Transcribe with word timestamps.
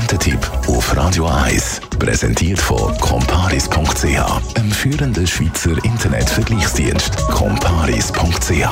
Konsumententipp 0.00 0.50
auf 0.68 0.96
Radio 0.96 1.26
1. 1.26 1.80
Präsentiert 1.98 2.58
von 2.58 2.96
comparis.ch, 2.98 4.56
einem 4.56 4.70
führenden 4.70 5.26
Schweizer 5.26 5.72
Internetvergleichsdienst. 5.84 7.16
comparis.ch 7.28 8.68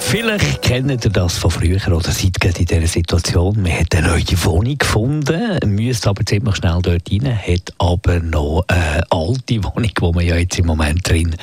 Vielleicht 0.00 0.62
kennt 0.62 1.04
ihr 1.04 1.10
das 1.10 1.36
von 1.36 1.50
früher 1.50 1.86
oder 1.88 2.10
seid 2.10 2.40
gerade 2.40 2.60
in 2.60 2.64
dieser 2.64 2.86
Situation. 2.86 3.60
Man 3.60 3.72
hat 3.72 3.94
eine 3.94 4.08
neue 4.08 4.44
Wohnung 4.44 4.78
gefunden, 4.78 5.58
müsst 5.74 6.06
aber 6.06 6.24
ziemlich 6.24 6.56
schnell 6.56 6.80
dort 6.80 7.10
rein, 7.12 7.36
hat 7.36 7.74
aber 7.78 8.20
noch 8.20 8.64
eine 8.68 9.02
alte 9.10 9.62
Wohnung, 9.64 9.90
wo 10.00 10.12
man 10.12 10.24
ja 10.24 10.36
jetzt 10.36 10.58
im 10.58 10.66
Moment 10.66 11.06
drin 11.06 11.36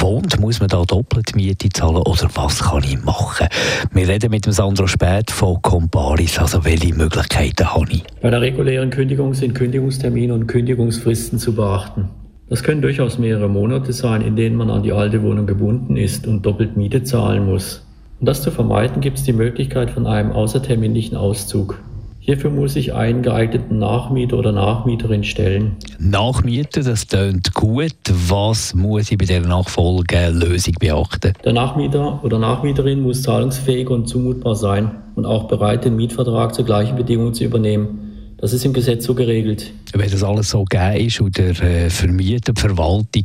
wohnt. 0.00 0.38
Muss 0.40 0.60
man 0.60 0.68
da 0.68 0.84
doppelt 0.84 1.34
Miete 1.36 1.68
zahlen 1.68 1.96
oder 1.96 2.28
was 2.34 2.62
kann 2.62 2.84
ich 2.84 3.02
machen? 3.02 3.48
Wir 3.92 4.08
reden 4.08 4.30
mit 4.30 4.46
dem 4.46 4.52
Sandro 4.52 4.86
Spät 4.86 5.30
von 5.30 5.60
Comparis, 5.62 6.38
also 6.38 6.64
welche 6.64 6.94
Möglichkeiten 6.94 7.72
habe 7.74 7.86
ich? 7.90 8.04
Bei 8.20 8.30
der 8.30 8.40
regulären 8.40 8.90
Kündigung 8.90 9.34
sind 9.34 9.54
Kündigungstermine 9.54 10.34
und 10.34 10.46
Kündigungsfristen 10.46 11.38
zu 11.38 11.54
beachten. 11.54 12.10
Das 12.48 12.62
können 12.62 12.80
durchaus 12.80 13.18
mehrere 13.18 13.48
Monate 13.48 13.92
sein, 13.92 14.22
in 14.22 14.36
denen 14.36 14.56
man 14.56 14.70
an 14.70 14.82
die 14.82 14.92
alte 14.92 15.22
Wohnung 15.22 15.46
gebunden 15.46 15.96
ist 15.96 16.26
und 16.26 16.46
doppelt 16.46 16.76
Miete 16.76 17.02
zahlen 17.02 17.46
muss. 17.46 17.84
Um 18.20 18.26
das 18.26 18.40
zu 18.42 18.50
vermeiden, 18.50 19.00
gibt 19.00 19.18
es 19.18 19.24
die 19.24 19.32
Möglichkeit 19.32 19.90
von 19.90 20.06
einem 20.06 20.32
außerterminlichen 20.32 21.16
Auszug. 21.16 21.78
Hierfür 22.26 22.50
muss 22.50 22.74
ich 22.74 22.92
einen 22.92 23.22
geeigneten 23.22 23.78
Nachmieter 23.78 24.36
oder 24.36 24.50
Nachmieterin 24.50 25.22
stellen. 25.22 25.76
Nachmieter, 26.00 26.82
das 26.82 27.06
klingt 27.06 27.54
gut. 27.54 27.92
Was 28.28 28.74
muss 28.74 29.12
ich 29.12 29.18
bei 29.18 29.26
der 29.26 29.42
Nachfolgelösung 29.42 30.74
beachten? 30.80 31.34
Der 31.44 31.52
Nachmieter 31.52 32.18
oder 32.24 32.40
Nachmieterin 32.40 33.00
muss 33.00 33.22
zahlungsfähig 33.22 33.88
und 33.90 34.08
zumutbar 34.08 34.56
sein 34.56 34.90
und 35.14 35.24
auch 35.24 35.46
bereit, 35.46 35.84
den 35.84 35.94
Mietvertrag 35.94 36.52
zur 36.52 36.64
gleichen 36.64 36.96
Bedingung 36.96 37.32
zu 37.32 37.44
übernehmen. 37.44 38.34
Das 38.38 38.52
ist 38.52 38.64
im 38.64 38.72
Gesetz 38.72 39.04
so 39.04 39.14
geregelt. 39.14 39.72
Wenn 39.94 40.10
das 40.10 40.24
alles 40.24 40.50
so 40.50 40.64
gegeben 40.64 41.06
ist 41.06 41.20
und 41.20 41.38
der 41.38 41.50
äh, 41.62 41.90
Vermieter, 41.90 42.52
die 42.52 42.60
Verwaltung 42.60 43.24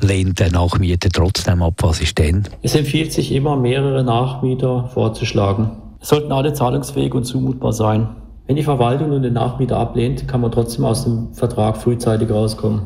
lehnt 0.00 0.40
den 0.40 0.50
Nachmieter 0.50 1.08
trotzdem 1.08 1.62
ab, 1.62 1.74
was 1.82 2.00
ist 2.00 2.18
denn? 2.18 2.48
Es 2.62 2.74
empfiehlt 2.74 3.12
sich 3.12 3.30
immer, 3.30 3.54
mehrere 3.54 4.02
Nachmieter 4.02 4.90
vorzuschlagen. 4.92 5.70
Es 6.00 6.08
sollten 6.08 6.32
alle 6.32 6.52
zahlungsfähig 6.52 7.14
und 7.14 7.22
zumutbar 7.22 7.72
sein. 7.72 8.08
Wenn 8.50 8.56
die 8.56 8.64
Verwaltung 8.64 9.10
nun 9.10 9.22
den 9.22 9.34
Nachmieter 9.34 9.76
ablehnt, 9.76 10.26
kann 10.26 10.40
man 10.40 10.50
trotzdem 10.50 10.84
aus 10.84 11.04
dem 11.04 11.32
Vertrag 11.34 11.76
frühzeitig 11.76 12.32
rauskommen. 12.32 12.80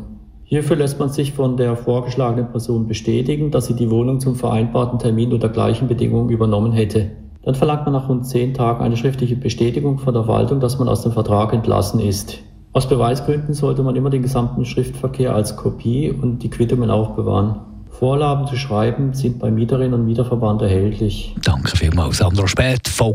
Hierfür 0.45 0.77
lässt 0.77 0.99
man 0.99 1.09
sich 1.09 1.33
von 1.33 1.57
der 1.57 1.75
vorgeschlagenen 1.75 2.51
Person 2.51 2.87
bestätigen, 2.87 3.51
dass 3.51 3.65
sie 3.65 3.75
die 3.75 3.91
Wohnung 3.91 4.21
zum 4.21 4.37
vereinbarten 4.37 4.99
Termin 4.99 5.33
unter 5.33 5.49
gleichen 5.49 5.89
Bedingungen 5.89 6.29
übernommen 6.29 6.73
hätte. 6.73 7.13
Dann 7.45 7.55
verlangt 7.55 7.87
man 7.87 7.95
nach 7.95 8.11
rund 8.11 8.27
zehn 8.27 8.53
Tagen 8.53 8.85
eine 8.85 8.99
schriftliche 8.99 9.37
Bestätigung 9.37 9.97
von 9.97 10.13
der 10.13 10.25
Verwaltung, 10.25 10.61
dass 10.61 10.79
man 10.79 10.87
aus 10.87 11.01
dem 11.01 11.13
Vertrag 11.13 11.55
entlassen 11.55 11.99
ist. 11.99 12.41
Aus 12.75 12.87
Beweisgründen 12.87 13.55
sollte 13.55 13.83
man 13.83 13.97
immer 13.97 14.11
den 14.11 14.21
gesamten 14.21 14.67
Schriftverkehr 14.67 15.35
als 15.35 15.57
Kopie 15.57 16.11
und 16.11 16.41
die 16.41 16.51
Quittungen 16.51 16.91
aufbewahren. 16.91 17.61
Vorlagen 17.89 18.47
zu 18.47 18.57
schreiben 18.57 19.15
sind 19.15 19.39
beim 19.39 19.55
Mieterinnen 19.55 19.95
und 19.95 20.05
Mieterverband 20.05 20.61
erhältlich. 20.61 21.35
Danke 21.43 21.75
vielmals, 21.75 22.19
Sandro 22.19 22.47
Spät 22.47 22.87
von 22.87 23.15